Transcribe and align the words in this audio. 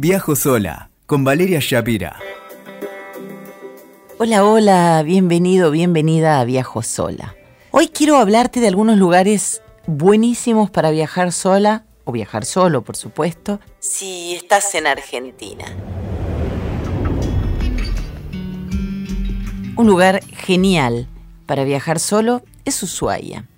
Viajo 0.00 0.36
sola 0.36 0.90
con 1.06 1.24
Valeria 1.24 1.58
Shapira. 1.60 2.20
Hola, 4.18 4.44
hola, 4.44 5.02
bienvenido, 5.02 5.72
bienvenida 5.72 6.38
a 6.38 6.44
Viajo 6.44 6.84
sola. 6.84 7.34
Hoy 7.72 7.88
quiero 7.88 8.16
hablarte 8.18 8.60
de 8.60 8.68
algunos 8.68 8.96
lugares 8.96 9.60
buenísimos 9.88 10.70
para 10.70 10.92
viajar 10.92 11.32
sola 11.32 11.84
o 12.04 12.12
viajar 12.12 12.44
solo, 12.44 12.82
por 12.82 12.94
supuesto, 12.94 13.58
si 13.80 14.36
estás 14.36 14.72
en 14.76 14.86
Argentina. 14.86 15.64
Un 19.74 19.86
lugar 19.88 20.22
genial 20.26 21.08
para 21.44 21.64
viajar 21.64 21.98
solo 21.98 22.44
es 22.64 22.80
Ushuaia. 22.84 23.48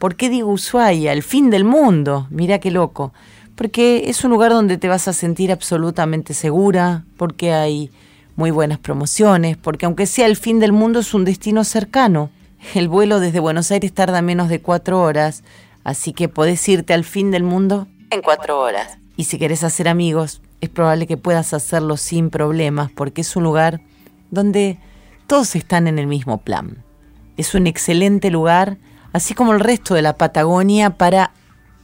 ¿Por 0.00 0.16
qué 0.16 0.30
digo 0.30 0.50
Ushuaia? 0.50 1.12
El 1.12 1.22
fin 1.22 1.50
del 1.50 1.62
mundo. 1.62 2.26
Mira 2.30 2.58
qué 2.58 2.70
loco. 2.70 3.12
Porque 3.60 4.08
es 4.08 4.24
un 4.24 4.30
lugar 4.30 4.52
donde 4.52 4.78
te 4.78 4.88
vas 4.88 5.06
a 5.06 5.12
sentir 5.12 5.52
absolutamente 5.52 6.32
segura, 6.32 7.04
porque 7.18 7.52
hay 7.52 7.90
muy 8.34 8.50
buenas 8.50 8.78
promociones, 8.78 9.58
porque 9.58 9.84
aunque 9.84 10.06
sea 10.06 10.24
el 10.24 10.36
fin 10.36 10.60
del 10.60 10.72
mundo 10.72 11.00
es 11.00 11.12
un 11.12 11.26
destino 11.26 11.62
cercano. 11.64 12.30
El 12.74 12.88
vuelo 12.88 13.20
desde 13.20 13.38
Buenos 13.38 13.70
Aires 13.70 13.92
tarda 13.92 14.22
menos 14.22 14.48
de 14.48 14.62
cuatro 14.62 15.02
horas, 15.02 15.44
así 15.84 16.14
que 16.14 16.26
podés 16.26 16.66
irte 16.70 16.94
al 16.94 17.04
fin 17.04 17.30
del 17.30 17.42
mundo 17.42 17.86
en 18.08 18.22
cuatro 18.22 18.58
horas. 18.58 18.96
Y 19.18 19.24
si 19.24 19.38
querés 19.38 19.62
hacer 19.62 19.88
amigos, 19.88 20.40
es 20.62 20.70
probable 20.70 21.06
que 21.06 21.18
puedas 21.18 21.52
hacerlo 21.52 21.98
sin 21.98 22.30
problemas, 22.30 22.90
porque 22.90 23.20
es 23.20 23.36
un 23.36 23.42
lugar 23.42 23.82
donde 24.30 24.78
todos 25.26 25.54
están 25.54 25.86
en 25.86 25.98
el 25.98 26.06
mismo 26.06 26.38
plan. 26.38 26.82
Es 27.36 27.54
un 27.54 27.66
excelente 27.66 28.30
lugar 28.30 28.78
así 29.12 29.34
como 29.34 29.52
el 29.52 29.60
resto 29.60 29.92
de 29.92 30.00
la 30.00 30.16
Patagonia, 30.16 30.96
para 30.96 31.32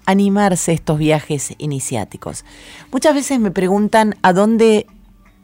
animarse 0.07 0.73
estos 0.73 0.99
viajes 0.99 1.55
iniciáticos. 1.59 2.45
Muchas 2.91 3.15
veces 3.15 3.39
me 3.41 3.51
preguntan 3.51 4.15
a 4.23 4.33
dónde 4.33 4.87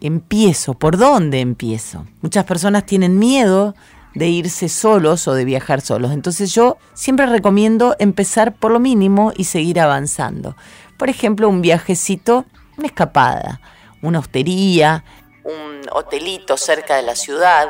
empiezo, 0.01 0.75
por 0.75 0.97
dónde 0.97 1.41
empiezo. 1.41 2.07
Muchas 2.23 2.45
personas 2.45 2.87
tienen 2.87 3.19
miedo 3.19 3.75
de 4.15 4.29
irse 4.29 4.69
solos 4.69 5.27
o 5.29 5.35
de 5.35 5.45
viajar 5.45 5.81
solos. 5.81 6.13
Entonces 6.13 6.55
yo 6.55 6.77
siempre 6.95 7.27
recomiendo 7.27 7.97
empezar 7.99 8.55
por 8.55 8.73
lo 8.73 8.81
mínimo 8.81 9.33
y 9.37 9.45
seguir 9.45 9.81
avanzando. 9.81 10.57
Por 10.97 11.09
ejemplo, 11.09 11.49
un 11.49 11.63
viajecito, 11.63 12.45
una 12.79 12.87
escapada, 12.87 13.61
una 14.03 14.19
hostería, 14.19 15.05
un 15.45 15.81
hotelito 15.91 16.57
cerca 16.57 16.97
de 16.97 17.03
la 17.03 17.17
ciudad, 17.17 17.69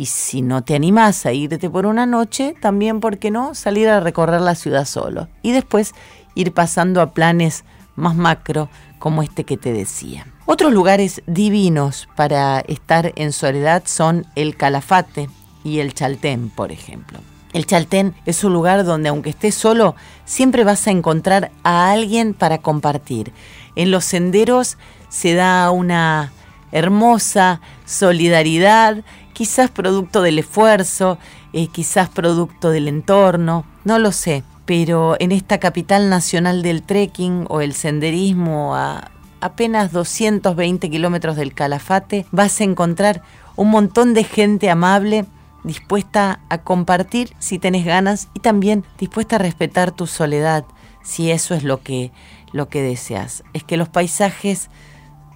y 0.00 0.06
si 0.06 0.40
no 0.40 0.64
te 0.64 0.74
animás 0.74 1.26
a 1.26 1.32
irte 1.34 1.68
por 1.68 1.84
una 1.84 2.06
noche, 2.06 2.54
también, 2.58 3.00
¿por 3.00 3.18
qué 3.18 3.30
no? 3.30 3.54
Salir 3.54 3.86
a 3.88 4.00
recorrer 4.00 4.40
la 4.40 4.54
ciudad 4.54 4.86
solo. 4.86 5.28
Y 5.42 5.52
después 5.52 5.94
ir 6.34 6.52
pasando 6.52 7.00
a 7.00 7.12
planes 7.12 7.64
más 7.96 8.14
macro 8.14 8.68
como 8.98 9.22
este 9.22 9.44
que 9.44 9.56
te 9.56 9.72
decía. 9.72 10.26
Otros 10.46 10.72
lugares 10.72 11.22
divinos 11.26 12.08
para 12.16 12.60
estar 12.60 13.12
en 13.16 13.32
soledad 13.32 13.84
son 13.86 14.26
el 14.34 14.56
Calafate 14.56 15.28
y 15.64 15.78
el 15.78 15.94
Chaltén, 15.94 16.50
por 16.50 16.72
ejemplo. 16.72 17.20
El 17.52 17.66
Chaltén 17.66 18.14
es 18.26 18.44
un 18.44 18.52
lugar 18.52 18.84
donde 18.84 19.08
aunque 19.08 19.30
estés 19.30 19.54
solo, 19.54 19.96
siempre 20.24 20.64
vas 20.64 20.86
a 20.86 20.92
encontrar 20.92 21.50
a 21.64 21.90
alguien 21.90 22.34
para 22.34 22.58
compartir. 22.58 23.32
En 23.74 23.90
los 23.90 24.04
senderos 24.04 24.78
se 25.08 25.34
da 25.34 25.70
una 25.70 26.32
hermosa 26.72 27.60
solidaridad 27.84 29.02
quizás 29.32 29.70
producto 29.70 30.22
del 30.22 30.38
esfuerzo, 30.38 31.18
eh, 31.52 31.68
quizás 31.68 32.08
producto 32.08 32.70
del 32.70 32.88
entorno, 32.88 33.64
no 33.84 33.98
lo 33.98 34.12
sé, 34.12 34.44
pero 34.70 35.16
en 35.18 35.32
esta 35.32 35.58
capital 35.58 36.10
nacional 36.10 36.62
del 36.62 36.84
trekking 36.84 37.46
o 37.48 37.60
el 37.60 37.74
senderismo 37.74 38.76
a 38.76 39.10
apenas 39.40 39.90
220 39.90 40.88
kilómetros 40.88 41.34
del 41.34 41.54
Calafate 41.54 42.24
vas 42.30 42.60
a 42.60 42.62
encontrar 42.62 43.20
un 43.56 43.68
montón 43.68 44.14
de 44.14 44.22
gente 44.22 44.70
amable 44.70 45.24
dispuesta 45.64 46.38
a 46.48 46.58
compartir 46.58 47.34
si 47.40 47.58
tenés 47.58 47.84
ganas 47.84 48.28
y 48.32 48.38
también 48.38 48.84
dispuesta 48.96 49.34
a 49.34 49.38
respetar 49.40 49.90
tu 49.90 50.06
soledad 50.06 50.64
si 51.02 51.32
eso 51.32 51.56
es 51.56 51.64
lo 51.64 51.82
que 51.82 52.12
lo 52.52 52.68
que 52.68 52.80
deseas. 52.80 53.42
Es 53.52 53.64
que 53.64 53.76
los 53.76 53.88
paisajes 53.88 54.70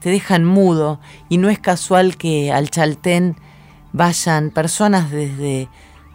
te 0.01 0.11
dejan 0.11 0.45
mudo 0.45 1.01
y 1.29 1.39
no 1.39 1.49
es 1.49 1.59
casual 1.59 2.17
que 2.17 2.53
al 2.53 2.71
Chaltén 2.71 3.35
vayan 3.93 4.51
personas 4.51 5.11
desde 5.11 5.69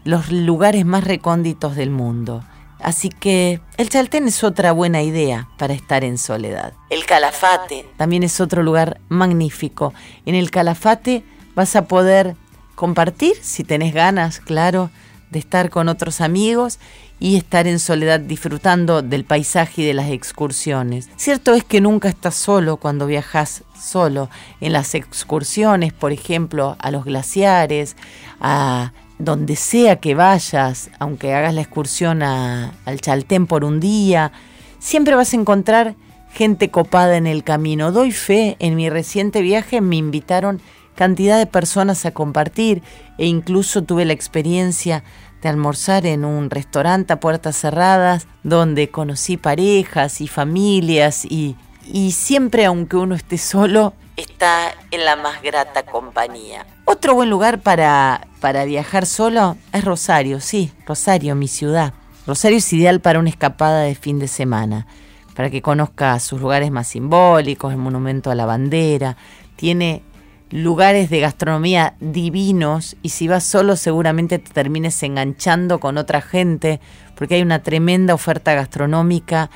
los 0.06 0.32
lugares 0.32 0.86
más 0.86 1.04
recónditos 1.04 1.76
del 1.76 1.90
mundo. 1.90 2.46
Así 2.82 3.10
que 3.10 3.62
el 3.78 3.90
Chaltén 3.90 4.28
es 4.28 4.44
otra 4.44 4.72
buena 4.72 5.02
idea 5.02 5.50
para 5.58 5.74
estar 5.74 6.04
en 6.04 6.18
soledad. 6.18 6.74
El 6.90 7.06
Calafate 7.06 7.86
también 7.98 8.24
es 8.24 8.40
otro 8.40 8.64
lugar 8.64 9.00
magnífico. 9.10 9.94
En 10.26 10.36
el 10.36 10.50
Calafate 10.52 11.24
vas 11.56 11.76
a 11.76 11.86
poder 11.86 12.36
compartir, 12.76 13.36
si 13.42 13.64
tenés 13.64 13.94
ganas, 13.94 14.40
claro, 14.40 14.90
de 15.30 15.40
estar 15.40 15.70
con 15.70 15.90
otros 15.90 16.22
amigos 16.22 16.80
y 17.20 17.36
estar 17.36 17.68
en 17.68 17.80
soledad 17.80 18.20
disfrutando 18.20 19.02
del 19.02 19.26
paisaje 19.26 19.82
y 19.82 19.86
de 19.86 19.94
las 19.94 20.10
excursiones. 20.10 21.10
Cierto 21.18 21.54
es 21.54 21.64
que 21.64 21.82
nunca 21.82 22.10
estás 22.10 22.36
solo 22.36 22.78
cuando 22.78 23.06
viajas 23.06 23.64
solo. 23.80 24.30
En 24.62 24.74
las 24.74 24.96
excursiones, 24.96 25.94
por 25.94 26.12
ejemplo, 26.12 26.78
a 26.80 26.92
los 26.92 27.04
glaciares, 27.06 27.96
a 28.40 28.94
donde 29.20 29.58
sea 29.58 29.98
que 29.98 30.16
vayas, 30.16 30.90
aunque 30.98 31.34
hagas 31.34 31.54
la 31.54 31.62
excursión 31.62 32.24
al 32.24 33.02
Chaltén 33.02 33.46
por 33.46 33.66
un 33.66 33.80
día, 33.80 34.32
siempre 34.80 35.16
vas 35.16 35.34
a 35.34 35.36
encontrar 35.36 35.96
gente 36.32 36.72
copada 36.72 37.18
en 37.18 37.28
el 37.28 37.44
camino. 37.44 37.92
Doy 37.92 38.12
fe, 38.12 38.56
en 38.60 38.76
mi 38.76 38.90
reciente 38.90 39.42
viaje 39.42 39.82
me 39.82 39.98
invitaron 39.98 40.62
cantidad 40.96 41.38
de 41.38 41.46
personas 41.46 42.06
a 42.06 42.12
compartir 42.12 42.82
e 43.18 43.26
incluso 43.26 43.84
tuve 43.84 44.06
la 44.06 44.14
experiencia 44.14 45.04
de 45.42 45.50
almorzar 45.50 46.06
en 46.06 46.26
un 46.26 46.50
restaurante 46.50 47.14
a 47.14 47.20
puertas 47.20 47.56
cerradas 47.56 48.28
donde 48.44 48.90
conocí 48.90 49.38
parejas 49.38 50.22
y 50.22 50.28
familias 50.28 51.26
y, 51.26 51.56
y 51.86 52.12
siempre 52.12 52.66
aunque 52.66 52.98
uno 52.98 53.16
esté 53.16 53.38
solo 53.38 53.94
está 54.22 54.74
en 54.92 55.06
la 55.06 55.16
más 55.16 55.42
grata 55.42 55.84
compañía. 55.84 56.66
Otro 56.86 57.16
buen 57.16 57.30
lugar 57.30 57.60
para, 57.60 58.28
para 58.40 58.66
viajar 58.66 59.06
solo 59.06 59.58
es 59.74 59.84
Rosario, 59.84 60.40
sí, 60.40 60.72
Rosario, 60.86 61.36
mi 61.36 61.48
ciudad. 61.48 61.94
Rosario 62.28 62.58
es 62.58 62.74
ideal 62.74 63.00
para 63.00 63.20
una 63.20 63.30
escapada 63.30 63.82
de 63.82 63.96
fin 63.96 64.20
de 64.20 64.28
semana, 64.28 64.88
para 65.36 65.50
que 65.50 65.62
conozca 65.62 66.20
sus 66.20 66.42
lugares 66.42 66.72
más 66.72 66.88
simbólicos, 66.88 67.72
el 67.72 67.78
monumento 67.80 68.30
a 68.30 68.36
la 68.36 68.46
bandera, 68.46 69.18
tiene 69.56 70.04
lugares 70.52 71.10
de 71.10 71.20
gastronomía 71.20 71.96
divinos 72.00 72.98
y 73.04 73.10
si 73.10 73.28
vas 73.28 73.44
solo 73.44 73.76
seguramente 73.76 74.40
te 74.40 74.52
termines 74.52 75.02
enganchando 75.04 75.80
con 75.80 75.98
otra 75.98 76.22
gente 76.22 76.80
porque 77.16 77.36
hay 77.36 77.42
una 77.42 77.62
tremenda 77.62 78.14
oferta 78.14 78.54
gastronómica, 78.54 79.52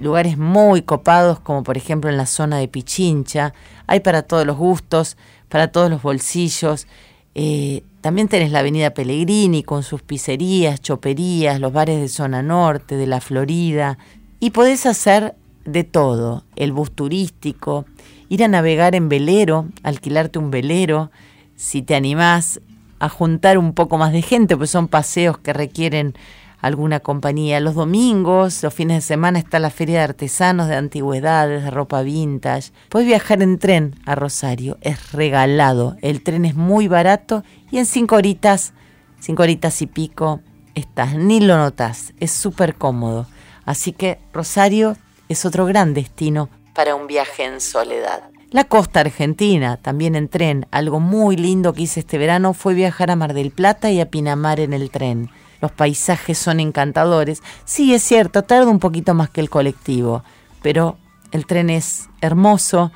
lugares 0.00 0.38
muy 0.38 0.82
copados 0.82 1.40
como 1.40 1.62
por 1.62 1.76
ejemplo 1.76 2.10
en 2.10 2.16
la 2.16 2.26
zona 2.26 2.58
de 2.58 2.68
Pichincha, 2.68 3.54
hay 3.86 4.00
para 4.00 4.22
todos 4.22 4.46
los 4.46 4.56
gustos, 4.56 5.16
para 5.48 5.72
todos 5.72 5.90
los 5.90 6.02
bolsillos. 6.02 6.86
Eh, 7.34 7.82
también 8.00 8.28
tenés 8.28 8.50
la 8.50 8.60
avenida 8.60 8.90
Pellegrini 8.90 9.62
con 9.62 9.82
sus 9.82 10.02
pizzerías, 10.02 10.80
choperías, 10.80 11.60
los 11.60 11.72
bares 11.72 12.00
de 12.00 12.08
zona 12.08 12.42
norte, 12.42 12.96
de 12.96 13.06
la 13.06 13.20
Florida 13.20 13.98
y 14.40 14.50
podés 14.50 14.86
hacer 14.86 15.34
de 15.64 15.84
todo, 15.84 16.44
el 16.56 16.72
bus 16.72 16.90
turístico, 16.90 17.84
ir 18.28 18.42
a 18.42 18.48
navegar 18.48 18.94
en 18.94 19.08
velero, 19.08 19.66
alquilarte 19.82 20.38
un 20.38 20.50
velero, 20.50 21.10
si 21.56 21.82
te 21.82 21.94
animás 21.94 22.60
a 22.98 23.08
juntar 23.08 23.58
un 23.58 23.74
poco 23.74 23.98
más 23.98 24.12
de 24.12 24.22
gente, 24.22 24.56
pues 24.56 24.70
son 24.70 24.88
paseos 24.88 25.38
que 25.38 25.52
requieren 25.52 26.14
alguna 26.60 27.00
compañía. 27.00 27.60
Los 27.60 27.74
domingos, 27.74 28.62
los 28.62 28.74
fines 28.74 28.98
de 28.98 29.00
semana 29.02 29.38
está 29.38 29.58
la 29.58 29.70
feria 29.70 29.98
de 29.98 30.04
artesanos, 30.04 30.68
de 30.68 30.76
antigüedades, 30.76 31.64
de 31.64 31.70
ropa 31.70 32.02
vintage. 32.02 32.72
Puedes 32.88 33.08
viajar 33.08 33.42
en 33.42 33.58
tren 33.58 33.94
a 34.06 34.14
Rosario, 34.14 34.78
es 34.80 35.12
regalado. 35.12 35.96
El 36.02 36.22
tren 36.22 36.44
es 36.44 36.54
muy 36.54 36.88
barato 36.88 37.44
y 37.70 37.78
en 37.78 37.86
cinco 37.86 38.16
horitas, 38.16 38.72
cinco 39.18 39.42
horitas 39.42 39.80
y 39.82 39.86
pico, 39.86 40.40
estás, 40.74 41.14
ni 41.14 41.40
lo 41.40 41.56
notas, 41.56 42.12
es 42.20 42.30
súper 42.30 42.74
cómodo. 42.74 43.26
Así 43.64 43.92
que 43.92 44.18
Rosario 44.32 44.96
es 45.28 45.44
otro 45.44 45.66
gran 45.66 45.94
destino 45.94 46.48
para 46.74 46.94
un 46.94 47.06
viaje 47.06 47.44
en 47.44 47.60
soledad. 47.60 48.30
La 48.50 48.64
costa 48.64 49.00
argentina, 49.00 49.76
también 49.76 50.16
en 50.16 50.28
tren. 50.28 50.66
Algo 50.72 50.98
muy 50.98 51.36
lindo 51.36 51.72
que 51.72 51.82
hice 51.82 52.00
este 52.00 52.18
verano 52.18 52.52
fue 52.52 52.74
viajar 52.74 53.10
a 53.10 53.16
Mar 53.16 53.32
del 53.32 53.52
Plata 53.52 53.90
y 53.90 54.00
a 54.00 54.10
Pinamar 54.10 54.58
en 54.58 54.72
el 54.72 54.90
tren. 54.90 55.30
Los 55.60 55.72
paisajes 55.72 56.38
son 56.38 56.60
encantadores. 56.60 57.42
Sí, 57.64 57.94
es 57.94 58.02
cierto, 58.02 58.42
tarda 58.42 58.70
un 58.70 58.78
poquito 58.78 59.14
más 59.14 59.30
que 59.30 59.40
el 59.40 59.50
colectivo, 59.50 60.24
pero 60.62 60.96
el 61.32 61.46
tren 61.46 61.70
es 61.70 62.08
hermoso. 62.20 62.92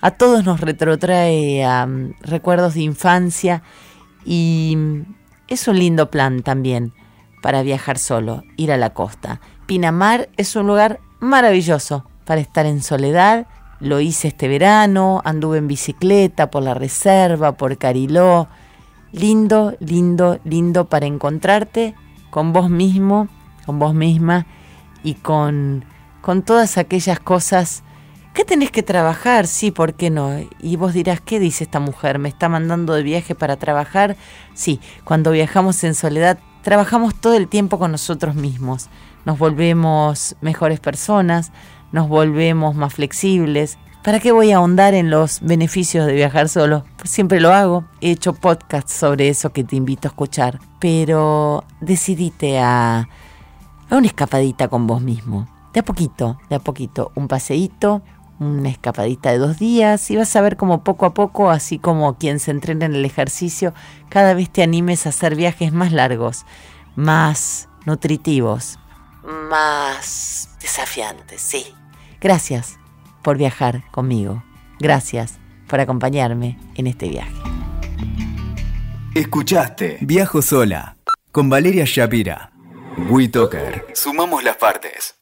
A 0.00 0.12
todos 0.12 0.44
nos 0.44 0.60
retrotrae 0.60 1.64
a 1.64 1.88
recuerdos 2.20 2.74
de 2.74 2.82
infancia 2.82 3.62
y 4.24 4.76
es 5.48 5.68
un 5.68 5.78
lindo 5.78 6.10
plan 6.10 6.42
también 6.42 6.92
para 7.42 7.62
viajar 7.62 7.98
solo, 7.98 8.42
ir 8.56 8.72
a 8.72 8.76
la 8.76 8.90
costa. 8.90 9.40
Pinamar 9.66 10.28
es 10.36 10.56
un 10.56 10.66
lugar 10.66 11.00
maravilloso 11.20 12.04
para 12.24 12.40
estar 12.40 12.66
en 12.66 12.82
soledad 12.82 13.46
lo 13.80 14.00
hice 14.00 14.28
este 14.28 14.48
verano, 14.48 15.22
anduve 15.24 15.58
en 15.58 15.68
bicicleta 15.68 16.50
por 16.50 16.62
la 16.62 16.74
reserva, 16.74 17.56
por 17.56 17.78
Cariló. 17.78 18.48
Lindo, 19.12 19.74
lindo, 19.80 20.38
lindo 20.44 20.88
para 20.88 21.06
encontrarte 21.06 21.94
con 22.30 22.52
vos 22.52 22.70
mismo, 22.70 23.28
con 23.66 23.78
vos 23.78 23.94
misma 23.94 24.46
y 25.02 25.14
con, 25.14 25.84
con 26.20 26.42
todas 26.42 26.78
aquellas 26.78 27.20
cosas 27.20 27.82
que 28.38 28.44
tenés 28.44 28.70
que 28.70 28.84
trabajar, 28.84 29.48
sí, 29.48 29.72
¿por 29.72 29.94
qué 29.94 30.10
no? 30.10 30.30
Y 30.60 30.76
vos 30.76 30.92
dirás, 30.92 31.20
¿qué 31.20 31.40
dice 31.40 31.64
esta 31.64 31.80
mujer? 31.80 32.20
¿Me 32.20 32.28
está 32.28 32.48
mandando 32.48 32.94
de 32.94 33.02
viaje 33.02 33.34
para 33.34 33.56
trabajar? 33.56 34.16
Sí, 34.54 34.80
cuando 35.02 35.32
viajamos 35.32 35.82
en 35.82 35.96
soledad, 35.96 36.38
trabajamos 36.62 37.14
todo 37.14 37.34
el 37.34 37.48
tiempo 37.48 37.80
con 37.80 37.90
nosotros 37.90 38.36
mismos. 38.36 38.90
Nos 39.24 39.38
volvemos 39.38 40.36
mejores 40.40 40.78
personas, 40.78 41.50
nos 41.90 42.08
volvemos 42.08 42.76
más 42.76 42.94
flexibles. 42.94 43.76
¿Para 44.08 44.20
qué 44.20 44.32
voy 44.32 44.52
a 44.52 44.56
ahondar 44.56 44.94
en 44.94 45.10
los 45.10 45.40
beneficios 45.42 46.06
de 46.06 46.14
viajar 46.14 46.48
solo? 46.48 46.86
Pues 46.96 47.10
siempre 47.10 47.40
lo 47.40 47.52
hago. 47.52 47.84
He 48.00 48.12
hecho 48.12 48.32
podcasts 48.32 48.94
sobre 48.94 49.28
eso 49.28 49.52
que 49.52 49.64
te 49.64 49.76
invito 49.76 50.08
a 50.08 50.12
escuchar. 50.12 50.60
Pero 50.80 51.62
decidite 51.82 52.58
a, 52.58 53.06
a 53.90 53.94
una 53.94 54.06
escapadita 54.06 54.68
con 54.68 54.86
vos 54.86 55.02
mismo. 55.02 55.46
De 55.74 55.80
a 55.80 55.82
poquito, 55.82 56.38
de 56.48 56.56
a 56.56 56.58
poquito. 56.58 57.12
Un 57.16 57.28
paseíto, 57.28 58.00
una 58.40 58.70
escapadita 58.70 59.30
de 59.30 59.36
dos 59.36 59.58
días 59.58 60.10
y 60.10 60.16
vas 60.16 60.34
a 60.36 60.40
ver 60.40 60.56
como 60.56 60.82
poco 60.84 61.04
a 61.04 61.12
poco, 61.12 61.50
así 61.50 61.78
como 61.78 62.16
quien 62.16 62.40
se 62.40 62.50
entrena 62.50 62.86
en 62.86 62.94
el 62.94 63.04
ejercicio, 63.04 63.74
cada 64.08 64.32
vez 64.32 64.48
te 64.48 64.62
animes 64.62 65.04
a 65.04 65.10
hacer 65.10 65.36
viajes 65.36 65.70
más 65.70 65.92
largos, 65.92 66.46
más 66.96 67.68
nutritivos, 67.84 68.78
más 69.50 70.48
desafiantes, 70.62 71.42
sí. 71.42 71.66
Gracias 72.22 72.78
por 73.22 73.36
viajar 73.36 73.82
conmigo. 73.90 74.42
Gracias 74.78 75.38
por 75.68 75.80
acompañarme 75.80 76.58
en 76.76 76.86
este 76.86 77.08
viaje. 77.08 77.34
Escuchaste 79.14 79.98
Viajo 80.00 80.42
sola 80.42 80.96
con 81.32 81.48
Valeria 81.48 81.84
Shapira. 81.86 82.52
WeToker. 83.10 83.86
Sumamos 83.94 84.42
las 84.42 84.56
partes. 84.56 85.17